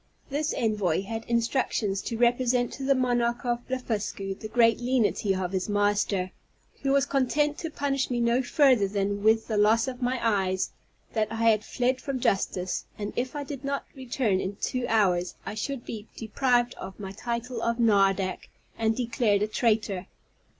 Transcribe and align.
This 0.31 0.51
envoy 0.57 1.03
had 1.03 1.25
instructions 1.25 2.01
to 2.01 2.17
represent 2.17 2.73
to 2.73 2.83
the 2.83 2.95
monarch 2.95 3.45
of 3.45 3.67
Blefuscu 3.67 4.33
the 4.33 4.47
great 4.47 4.79
lenity 4.79 5.35
of 5.35 5.51
his 5.51 5.69
master, 5.69 6.31
who 6.81 6.91
was 6.91 7.05
content 7.05 7.59
to 7.59 7.69
punish 7.69 8.09
me 8.09 8.19
no 8.19 8.41
further 8.41 8.87
than 8.87 9.21
with 9.21 9.45
the 9.45 9.57
loss 9.57 9.87
of 9.87 10.01
my 10.01 10.19
eyes; 10.27 10.71
that 11.13 11.31
I 11.31 11.35
had 11.47 11.63
fled 11.63 12.01
from 12.01 12.19
justice, 12.19 12.85
and, 12.97 13.13
if 13.15 13.35
I 13.35 13.43
did 13.43 13.63
not 13.63 13.85
return 13.93 14.39
in 14.41 14.55
two 14.55 14.87
hours, 14.87 15.35
I 15.45 15.53
should 15.53 15.85
be 15.85 16.07
deprived 16.17 16.73
of 16.79 16.99
my 16.99 17.11
title 17.11 17.61
of 17.61 17.77
nardac, 17.77 18.49
and 18.79 18.95
declared 18.95 19.43
a 19.43 19.47
traitor. 19.47 20.07